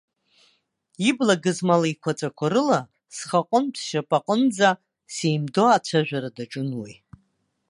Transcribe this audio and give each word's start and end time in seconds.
Ибла 1.09 1.35
гызмал 1.43 1.83
еиқәаҵәақәа 1.85 2.45
рыла 2.53 2.79
схаҟынтәсшьапаҟынӡа 3.15 4.69
сеимдо 5.15 5.63
ацәажәара 5.75 6.29
даҿын 6.35 6.69
уи. 6.81 6.93